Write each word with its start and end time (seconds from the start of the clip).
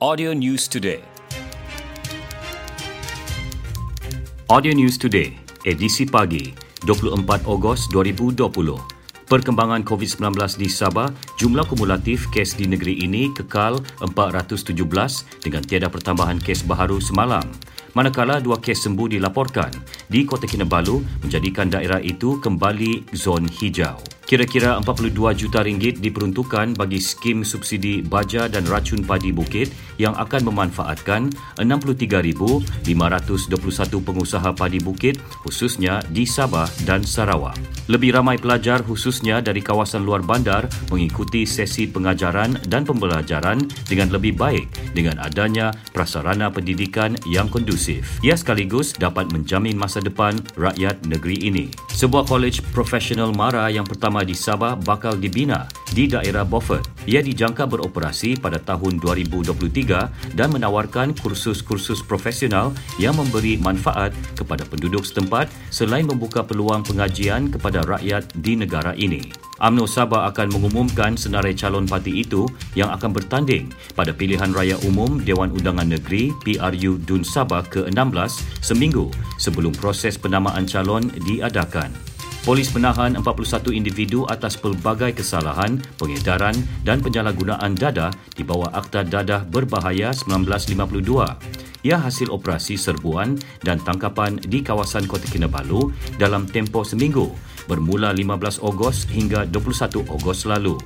Audio 0.00 0.32
News 0.32 0.64
Today. 0.64 1.04
Audio 4.48 4.72
News 4.72 4.96
Today, 4.96 5.36
edisi 5.68 6.08
pagi, 6.08 6.56
24 6.88 7.44
Ogos 7.44 7.84
2020. 7.92 8.48
Perkembangan 9.28 9.84
COVID-19 9.84 10.56
di 10.56 10.72
Sabah, 10.72 11.12
jumlah 11.36 11.68
kumulatif 11.68 12.32
kes 12.32 12.56
di 12.56 12.64
negeri 12.64 13.04
ini 13.04 13.28
kekal 13.36 13.76
417 14.00 14.72
dengan 15.44 15.60
tiada 15.68 15.92
pertambahan 15.92 16.40
kes 16.40 16.64
baharu 16.64 16.96
semalam. 16.96 17.44
Manakala 17.92 18.40
dua 18.40 18.56
kes 18.56 18.88
sembuh 18.88 19.20
dilaporkan 19.20 19.68
di 20.08 20.24
Kota 20.24 20.48
Kinabalu 20.48 21.28
menjadikan 21.28 21.68
daerah 21.68 22.00
itu 22.00 22.40
kembali 22.40 23.12
zon 23.12 23.44
hijau. 23.52 24.19
Kira-kira 24.30 24.78
42 24.78 25.10
juta 25.34 25.58
ringgit 25.66 25.98
diperuntukkan 25.98 26.78
bagi 26.78 27.02
skim 27.02 27.42
subsidi 27.42 27.98
baja 27.98 28.46
dan 28.46 28.62
racun 28.70 29.02
padi 29.02 29.34
bukit 29.34 29.74
yang 29.98 30.14
akan 30.14 30.54
memanfaatkan 30.54 31.34
63,521 31.58 32.86
pengusaha 34.06 34.54
padi 34.54 34.78
bukit 34.78 35.18
khususnya 35.42 35.98
di 36.14 36.30
Sabah 36.30 36.70
dan 36.86 37.02
Sarawak. 37.02 37.58
Lebih 37.90 38.14
ramai 38.14 38.38
pelajar 38.38 38.86
khususnya 38.86 39.42
dari 39.42 39.66
kawasan 39.66 40.06
luar 40.06 40.22
bandar 40.22 40.70
mengikuti 40.94 41.42
sesi 41.42 41.90
pengajaran 41.90 42.54
dan 42.70 42.86
pembelajaran 42.86 43.58
dengan 43.90 44.14
lebih 44.14 44.38
baik 44.38 44.94
dengan 44.94 45.18
adanya 45.26 45.74
prasarana 45.90 46.54
pendidikan 46.54 47.18
yang 47.26 47.50
kondusif. 47.50 48.06
Ia 48.22 48.38
sekaligus 48.38 48.94
dapat 48.94 49.26
menjamin 49.34 49.74
masa 49.74 49.98
depan 49.98 50.38
rakyat 50.54 51.02
negeri 51.10 51.50
ini. 51.50 51.89
Sebuah 52.00 52.24
kolej 52.24 52.64
profesional 52.72 53.28
MARA 53.36 53.68
yang 53.68 53.84
pertama 53.84 54.24
di 54.24 54.32
Sabah 54.32 54.72
bakal 54.72 55.20
dibina 55.20 55.68
di 55.92 56.08
daerah 56.08 56.48
Beaufort. 56.48 56.88
Ia 57.04 57.20
dijangka 57.20 57.68
beroperasi 57.68 58.40
pada 58.40 58.56
tahun 58.56 58.96
2023 59.04 60.32
dan 60.32 60.48
menawarkan 60.48 61.12
kursus-kursus 61.20 62.00
profesional 62.00 62.72
yang 62.96 63.20
memberi 63.20 63.60
manfaat 63.60 64.16
kepada 64.32 64.64
penduduk 64.64 65.04
setempat 65.04 65.52
selain 65.68 66.08
membuka 66.08 66.40
peluang 66.40 66.80
pengajian 66.88 67.52
kepada 67.52 67.84
rakyat 67.84 68.32
di 68.32 68.56
negara 68.56 68.96
ini. 68.96 69.39
UMNO 69.60 69.84
Sabah 69.84 70.24
akan 70.32 70.56
mengumumkan 70.56 71.20
senarai 71.20 71.52
calon 71.52 71.84
parti 71.84 72.24
itu 72.24 72.48
yang 72.72 72.88
akan 72.96 73.12
bertanding 73.12 73.68
pada 73.92 74.08
pilihan 74.16 74.48
raya 74.56 74.80
umum 74.88 75.20
Dewan 75.20 75.52
Undangan 75.52 75.84
Negeri 75.84 76.32
PRU 76.40 76.96
Dun 77.04 77.20
Sabah 77.20 77.60
ke-16 77.68 78.64
seminggu 78.64 79.12
sebelum 79.36 79.76
proses 79.76 80.16
penamaan 80.16 80.64
calon 80.64 81.12
diadakan. 81.28 81.92
Polis 82.40 82.72
menahan 82.72 83.20
41 83.20 83.68
individu 83.76 84.24
atas 84.24 84.56
pelbagai 84.56 85.20
kesalahan, 85.20 85.76
pengedaran 86.00 86.56
dan 86.88 87.04
penyalahgunaan 87.04 87.76
dadah 87.76 88.08
di 88.32 88.40
bawah 88.40 88.72
Akta 88.72 89.04
Dadah 89.04 89.44
Berbahaya 89.44 90.16
1952. 90.16 91.69
Ia 91.80 91.96
hasil 91.96 92.28
operasi 92.28 92.76
serbuan 92.76 93.40
dan 93.64 93.80
tangkapan 93.80 94.36
di 94.36 94.60
kawasan 94.60 95.08
Kota 95.08 95.24
Kinabalu 95.32 95.88
dalam 96.20 96.44
tempoh 96.44 96.84
seminggu 96.84 97.32
bermula 97.64 98.12
15 98.12 98.60
Ogos 98.60 99.08
hingga 99.08 99.48
21 99.48 100.04
Ogos 100.12 100.44
lalu. 100.44 100.76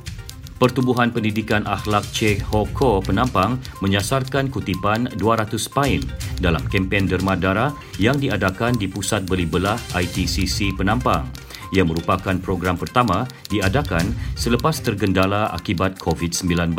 Pertubuhan 0.54 1.10
Pendidikan 1.10 1.66
Akhlak 1.66 2.06
Che 2.14 2.38
Ho 2.54 2.70
Ko 2.70 3.02
Penampang 3.02 3.58
menyasarkan 3.82 4.54
kutipan 4.54 5.10
200 5.18 5.50
pain 5.74 5.98
dalam 6.38 6.62
kempen 6.70 7.10
derma 7.10 7.34
darah 7.34 7.74
yang 7.98 8.14
diadakan 8.22 8.78
di 8.78 8.86
Pusat 8.86 9.26
Beli 9.26 9.50
Belah 9.50 9.76
ITCC 9.98 10.78
Penampang 10.78 11.26
yang 11.74 11.90
merupakan 11.90 12.38
program 12.38 12.78
pertama 12.78 13.26
diadakan 13.50 14.14
selepas 14.38 14.78
tergendala 14.78 15.50
akibat 15.50 15.98
COVID-19. 15.98 16.70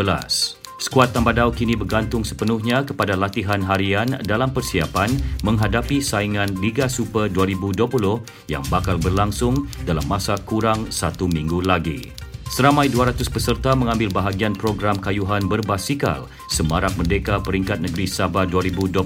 Skuad 0.76 1.16
Tambadau 1.16 1.56
kini 1.56 1.80
bergantung 1.80 2.28
sepenuhnya 2.28 2.84
kepada 2.84 3.16
latihan 3.16 3.64
harian 3.64 4.20
dalam 4.28 4.52
persiapan 4.52 5.08
menghadapi 5.48 6.04
saingan 6.04 6.52
Liga 6.60 6.92
Super 6.92 7.32
2020 7.32 8.52
yang 8.52 8.64
bakal 8.68 9.00
berlangsung 9.00 9.72
dalam 9.88 10.04
masa 10.12 10.36
kurang 10.44 10.92
satu 10.92 11.32
minggu 11.32 11.64
lagi. 11.64 12.12
Seramai 12.46 12.88
200 12.88 13.26
peserta 13.32 13.74
mengambil 13.74 14.14
bahagian 14.14 14.54
program 14.54 14.96
kayuhan 15.02 15.50
berbasikal 15.50 16.30
Semarak 16.48 16.94
Merdeka 16.94 17.42
Peringkat 17.42 17.82
Negeri 17.82 18.06
Sabah 18.06 18.46
2020 18.46 19.02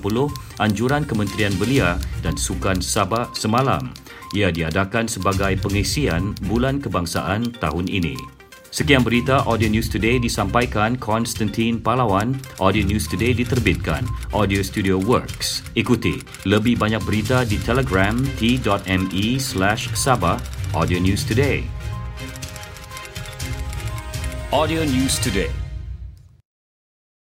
Anjuran 0.59 1.07
Kementerian 1.07 1.55
Belia 1.55 1.95
dan 2.19 2.35
Sukan 2.35 2.83
Sabah 2.83 3.31
semalam. 3.31 3.95
Ia 4.35 4.53
diadakan 4.53 5.09
sebagai 5.09 5.55
pengisian 5.57 6.35
Bulan 6.45 6.77
Kebangsaan 6.83 7.55
tahun 7.57 7.89
ini. 7.89 8.38
Sekian 8.69 9.01
berita 9.01 9.41
Audio 9.49 9.65
News 9.65 9.89
Today 9.89 10.21
disampaikan 10.21 10.93
Konstantin 10.93 11.81
Palawan. 11.81 12.37
Audio 12.61 12.85
News 12.85 13.09
Today 13.09 13.33
diterbitkan 13.33 14.05
Audio 14.29 14.61
Studio 14.61 15.01
Works. 15.01 15.65
Ikuti 15.73 16.21
lebih 16.45 16.77
banyak 16.77 17.01
berita 17.01 17.41
di 17.49 17.57
Telegram 17.65 18.13
t.me 18.37 19.25
slash 19.41 19.89
Sabah 19.97 20.37
Audio 20.77 21.01
News 21.01 21.25
Today. 21.25 21.65
Audio 24.53 24.85
News 24.85 25.17
Today. 25.17 25.68